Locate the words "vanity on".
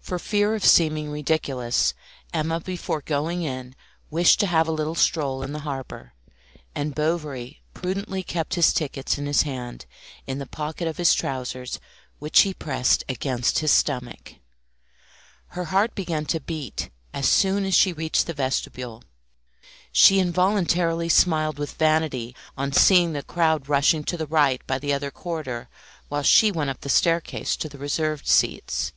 21.74-22.72